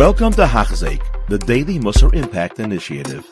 [0.00, 3.28] Welcome to Hachzik, the Daily Musar Impact Initiative.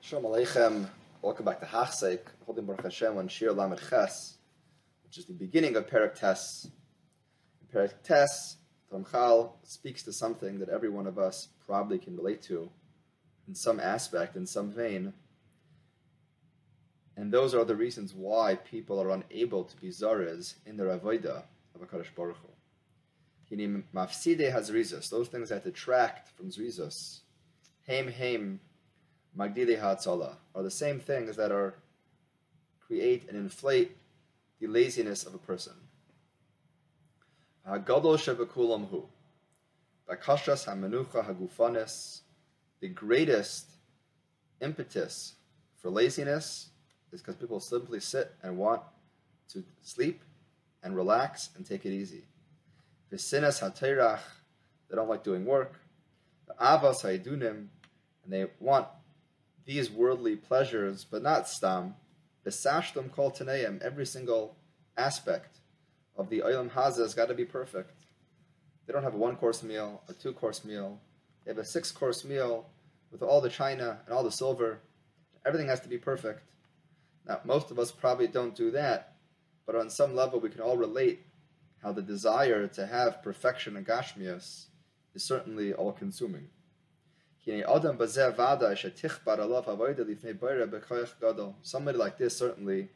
[0.00, 0.88] Shalom Aleichem.
[1.20, 4.38] Welcome back to Hachzik, holding Baruch Hashem on Shiur Lamed Ches,
[5.04, 6.70] which is the beginning of Perek Tes.
[7.60, 8.56] In Perek Tes,
[8.90, 12.70] Ramchal speaks to something that every one of us probably can relate to
[13.46, 15.12] in some aspect, in some vein.
[17.18, 21.42] And those are the reasons why people are unable to be Zares in their Avodah
[21.74, 22.51] of HaKadosh Baruch Hu.
[23.52, 27.20] Hinim mafside has rizos, those things that detract from zrizos.
[27.86, 28.60] Haim haim
[29.38, 31.74] magdili ha'atzola are the same things that are
[32.80, 33.96] create and inflate
[34.58, 35.74] the laziness of a person.
[37.68, 39.04] Hagadol shevakulam hu.
[40.08, 42.20] Bakashas hamenucha hagufanes.
[42.80, 43.66] The greatest
[44.60, 45.34] impetus
[45.76, 46.70] for laziness
[47.12, 48.82] is because people simply sit and want
[49.50, 50.22] to sleep
[50.82, 52.24] and relax and take it easy.
[53.12, 54.20] Visinas hateirach,
[54.88, 55.80] they don't like doing work.
[56.48, 57.66] The avas haidunim,
[58.24, 58.86] and they want
[59.66, 61.94] these worldly pleasures, but not stam.
[62.46, 64.56] Besashtem kol taneim, every single
[64.96, 65.58] aspect
[66.16, 68.04] of the olam haza has got to be perfect.
[68.86, 70.98] They don't have a one course meal, a two course meal.
[71.44, 72.66] They have a six course meal
[73.10, 74.80] with all the china and all the silver.
[75.44, 76.42] Everything has to be perfect.
[77.26, 79.16] Now, most of us probably don't do that,
[79.66, 81.26] but on some level, we can all relate
[81.82, 84.66] how the desire to have perfection in gashmias
[85.14, 86.48] is certainly all consuming.
[91.62, 92.88] Somebody like this, certainly,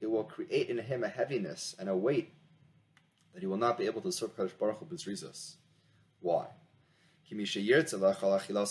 [0.00, 2.32] it will create in him a heaviness and a weight
[3.34, 5.56] that he will not be able to serve Kadosh Baruch Hu b'zrizos.
[6.20, 6.46] Why?
[7.30, 8.70] Let's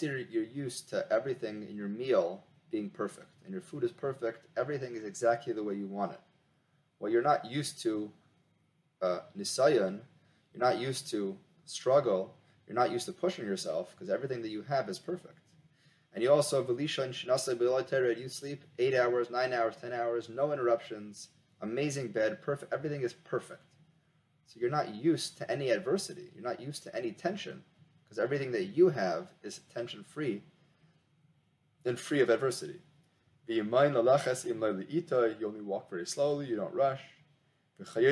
[0.00, 4.46] say you're used to everything in your meal being perfect, and your food is perfect.
[4.56, 6.20] Everything is exactly the way you want it.
[7.04, 8.10] Well, you're not used to
[9.02, 10.00] uh, nisayan.
[10.54, 12.34] You're not used to struggle.
[12.66, 15.38] You're not used to pushing yourself because everything that you have is perfect.
[16.14, 20.50] And you also velisha and shinasa You sleep eight hours, nine hours, ten hours, no
[20.54, 21.28] interruptions,
[21.60, 22.72] amazing bed, perfect.
[22.72, 23.60] Everything is perfect.
[24.46, 26.30] So you're not used to any adversity.
[26.34, 27.64] You're not used to any tension
[28.02, 30.40] because everything that you have is tension free
[31.84, 32.80] and free of adversity.
[33.46, 33.62] You
[35.46, 37.02] only walk very slowly, you don't rush.
[37.78, 38.02] Because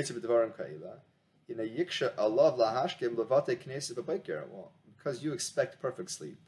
[5.23, 6.39] you expect perfect sleep.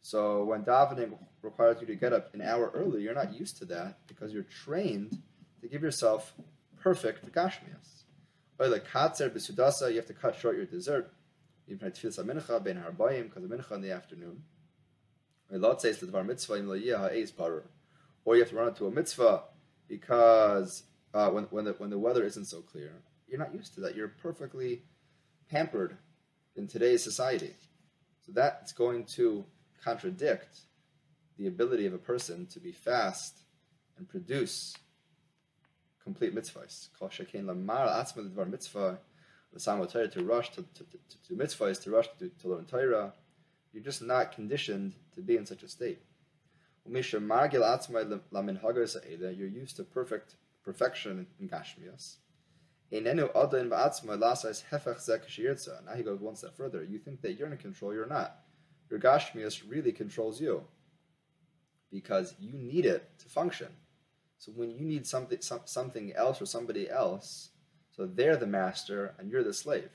[0.00, 3.64] So when davening requires you to get up an hour early, you're not used to
[3.66, 5.22] that because you're trained
[5.60, 6.34] to give yourself
[6.80, 8.04] perfect gashmias.
[8.58, 11.12] Or like katzer b'sudasa, you have to cut short your dessert.
[11.68, 14.42] Even at tefillas mincha ben harbayim because of mincha in the afternoon.
[15.50, 15.58] The.
[18.26, 19.44] Or you have to run into a mitzvah
[19.88, 20.82] because
[21.14, 22.92] uh, when when the when the weather isn't so clear,
[23.28, 23.94] you're not used to that.
[23.94, 24.82] You're perfectly
[25.48, 25.96] pampered
[26.56, 27.54] in today's society.
[28.26, 29.44] So that's going to
[29.82, 30.58] contradict
[31.38, 33.38] the ability of a person to be fast
[33.96, 34.74] and produce
[36.02, 36.88] complete mitzvahs.
[36.98, 37.10] Kol
[38.46, 38.98] mitzvah,
[40.08, 40.98] to rush to, to, to,
[41.28, 43.12] to mitzvahs, to rush to, to learn Torah.
[43.72, 46.02] You're just not conditioned to be in such a state.
[46.86, 46.92] Um,
[49.36, 52.16] you're used to perfect perfection in Gashmias.
[52.90, 53.28] Now
[55.94, 56.84] he goes one step further.
[56.84, 58.38] You think that you're in control, you're not.
[58.90, 60.62] Your Gashmias really controls you
[61.90, 63.68] because you need it to function.
[64.38, 67.50] So when you need something, something else or somebody else,
[67.90, 69.88] so they're the master and you're the slave.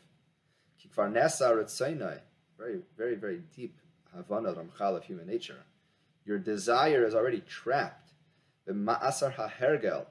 [2.58, 3.78] Very, very, very deep
[4.16, 5.63] Havana Ramchal of human nature.
[6.25, 8.11] Your desire is already trapped.
[8.69, 10.05] Ma'asar hahergel.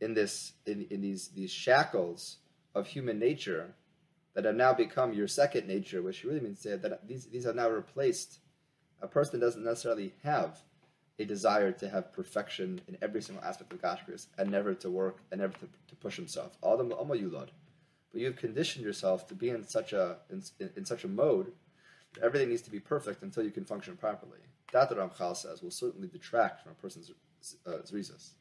[0.00, 2.36] In this, in, in these these shackles
[2.74, 3.74] of human nature
[4.34, 7.68] that have now become your second nature, which really means that these these are now
[7.68, 8.38] replaced.
[9.02, 10.58] A person doesn't necessarily have
[11.18, 15.18] a desire to have perfection in every single aspect of Gashmias and never to work
[15.30, 16.56] and never to, to push himself.
[16.60, 20.42] But you've conditioned yourself to be in such a in,
[20.76, 21.52] in, such a mode
[22.22, 24.38] everything needs to be perfect until you can function properly.
[24.72, 27.10] That the Ramchal says will certainly detract from a person's
[27.66, 28.32] uh, zrizas.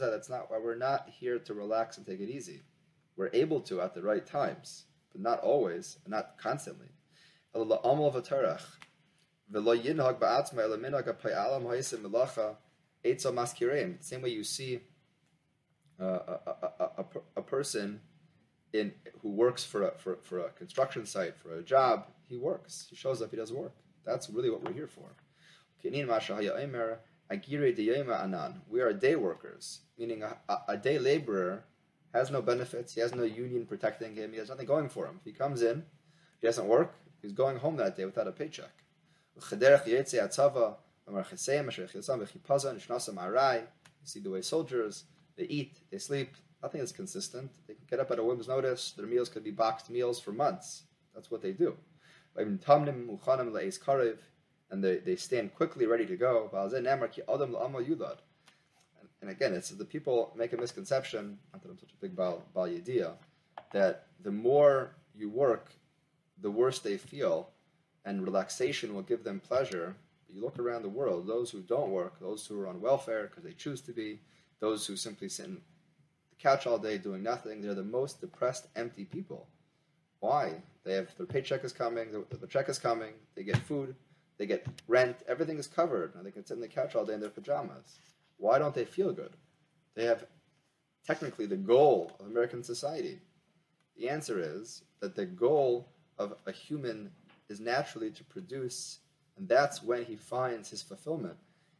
[0.00, 2.62] That's not why we're not here to relax and take it easy.
[3.16, 6.88] We're able to at the right times, but not always, and not constantly.
[14.00, 14.80] Same way you see
[16.00, 17.04] uh, a, a, a,
[17.36, 18.00] a, person
[18.72, 22.86] in who works for a, for, for a construction site, for a job, he works.
[22.88, 23.74] He shows up, he does work.
[24.04, 25.14] That's really what we're here for.
[28.68, 31.64] We are day workers, meaning a, a, a day laborer
[32.12, 35.20] has no benefits, he has no union protecting him, he has nothing going for him.
[35.24, 35.84] He comes in,
[36.40, 38.72] he doesn't work, he's going home that day without a paycheck.
[39.36, 39.42] You
[44.04, 45.04] see the way soldiers,
[45.36, 47.50] they eat, they sleep, nothing is consistent.
[47.66, 50.32] They can get up at a whim's notice, their meals could be boxed meals for
[50.32, 50.82] months.
[51.14, 51.76] That's what they do.
[54.72, 56.48] And they, they stand quickly ready to go.
[59.22, 62.42] And again, it's the people make a misconception, not that I'm such a big Baal,
[62.54, 63.12] Baal Yediyah,
[63.72, 65.72] that the more you work,
[66.40, 67.50] the worse they feel,
[68.04, 69.94] and relaxation will give them pleasure.
[70.26, 73.24] But you look around the world, those who don't work, those who are on welfare
[73.24, 74.20] because they choose to be,
[74.60, 75.60] those who simply sit the
[76.40, 79.46] couch all day doing nothing, they're the most depressed, empty people.
[80.20, 80.54] Why?
[80.84, 83.94] They have their paycheck is coming, the, the check is coming, they get food,
[84.38, 87.14] they get rent, everything is covered, and they can sit on the couch all day
[87.14, 87.98] in their pajamas.
[88.38, 89.32] Why don't they feel good?
[89.94, 90.24] They have
[91.06, 93.20] technically the goal of American society.
[93.96, 95.88] The answer is that the goal
[96.18, 97.10] of a human
[97.48, 99.00] is naturally to produce,
[99.36, 101.36] and that's when he finds his fulfillment,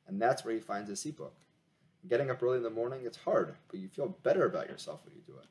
[0.06, 1.36] and that's where he finds his book.
[2.08, 5.14] Getting up early in the morning, it's hard, but you feel better about yourself when
[5.14, 5.47] you do it.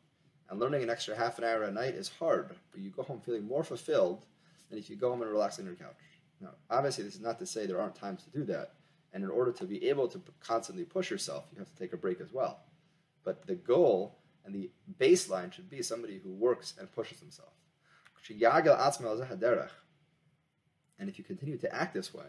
[0.49, 3.21] And learning an extra half an hour a night is hard, but you go home
[3.21, 4.25] feeling more fulfilled
[4.69, 5.95] than if you go home and relax on your couch.
[6.41, 8.73] Now, obviously, this is not to say there aren't times to do that,
[9.13, 11.97] and in order to be able to constantly push yourself, you have to take a
[11.97, 12.61] break as well.
[13.23, 17.53] But the goal and the baseline should be somebody who works and pushes himself.
[20.97, 22.25] And if you continue to act this way,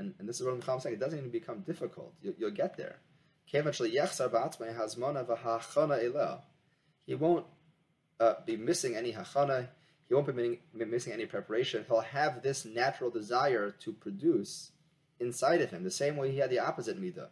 [0.00, 2.14] and, and this is what I'm saying, it doesn't even become difficult.
[2.22, 2.96] You, will get there.
[7.06, 7.46] He won't
[8.18, 9.68] uh, be missing any hachana
[10.10, 11.84] he won't be missing any preparation.
[11.86, 14.72] He'll have this natural desire to produce
[15.20, 17.28] inside of him, the same way he had the opposite midah.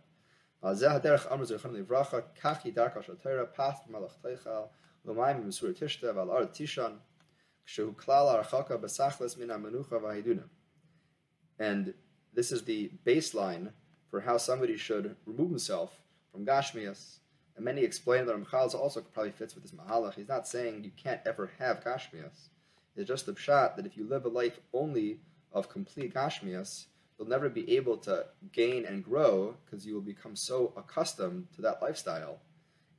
[11.59, 11.95] And
[12.39, 13.73] this is the baseline
[14.13, 16.01] for how somebody should remove himself
[16.31, 17.19] from Gashmias.
[17.57, 20.15] And many explain that Ramchal also probably fits with this Mahalach.
[20.15, 22.51] He's not saying you can't ever have Gashmias
[22.95, 25.19] It's just the pshat that if you live a life only
[25.53, 26.85] of complete gashmias,
[27.19, 31.63] you'll never be able to gain and grow because you will become so accustomed to
[31.63, 32.39] that lifestyle.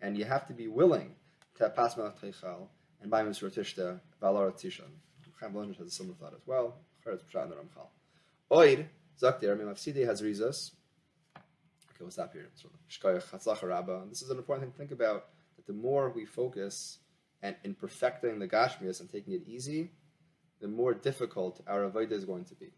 [0.02, 1.16] And you have to be willing
[1.60, 2.68] to pass Teichal
[3.02, 4.92] and buy Misra Tishta, Tishan.
[5.40, 6.76] Chaim has a similar thought as well.
[7.06, 7.22] Cheretz
[9.22, 9.42] Ramchal.
[9.42, 10.72] Oid, Zaktir, has Rizas.
[11.36, 12.50] Okay, we'll stop here.
[14.10, 17.00] This is an important thing to think about that the more we focus
[17.42, 19.92] and in perfecting the Gashmias and taking it easy,
[20.62, 22.72] the more difficult our Avodah is going to be.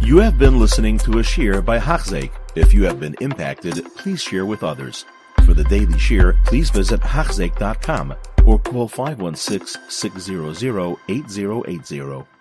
[0.00, 2.30] You have been listening to a shiur by Hachzeik.
[2.54, 5.04] If you have been impacted, please share with others.
[5.44, 8.14] For the daily shiur, please visit Hachzeik.com
[8.44, 12.33] or call 516 600 8080.